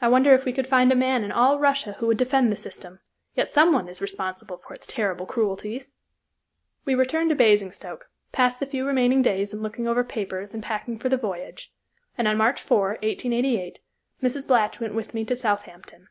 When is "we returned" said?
6.84-7.30